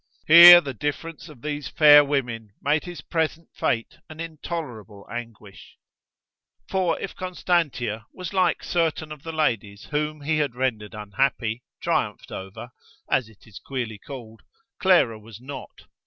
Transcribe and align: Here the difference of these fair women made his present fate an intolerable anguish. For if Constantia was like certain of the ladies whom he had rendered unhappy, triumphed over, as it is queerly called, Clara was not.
Here 0.25 0.61
the 0.61 0.73
difference 0.73 1.29
of 1.29 1.43
these 1.43 1.67
fair 1.67 2.03
women 2.03 2.53
made 2.59 2.85
his 2.85 3.01
present 3.01 3.49
fate 3.53 3.99
an 4.09 4.19
intolerable 4.19 5.07
anguish. 5.11 5.77
For 6.67 6.99
if 6.99 7.15
Constantia 7.15 8.07
was 8.11 8.33
like 8.33 8.63
certain 8.63 9.11
of 9.11 9.21
the 9.21 9.31
ladies 9.31 9.83
whom 9.91 10.21
he 10.21 10.39
had 10.39 10.55
rendered 10.55 10.95
unhappy, 10.95 11.61
triumphed 11.83 12.31
over, 12.31 12.71
as 13.11 13.29
it 13.29 13.45
is 13.45 13.59
queerly 13.59 13.99
called, 13.99 14.41
Clara 14.79 15.19
was 15.19 15.39
not. 15.39 15.81